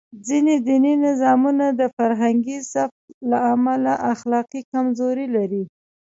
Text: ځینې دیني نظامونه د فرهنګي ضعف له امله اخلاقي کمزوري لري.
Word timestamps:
ځینې 0.27 0.55
دیني 0.67 0.93
نظامونه 1.05 1.65
د 1.79 1.81
فرهنګي 1.95 2.57
ضعف 2.71 2.93
له 3.29 3.37
امله 3.53 3.93
اخلاقي 4.13 4.61
کمزوري 4.71 5.27
لري. 5.35 5.63